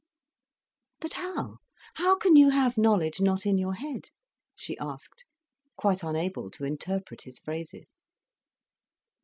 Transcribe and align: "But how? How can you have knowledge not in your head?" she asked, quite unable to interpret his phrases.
"But 0.99 1.13
how? 1.13 1.59
How 1.93 2.17
can 2.17 2.35
you 2.35 2.49
have 2.49 2.75
knowledge 2.75 3.21
not 3.21 3.45
in 3.45 3.59
your 3.59 3.75
head?" 3.75 4.05
she 4.55 4.75
asked, 4.79 5.25
quite 5.77 6.01
unable 6.01 6.49
to 6.49 6.65
interpret 6.65 7.21
his 7.21 7.37
phrases. 7.37 8.03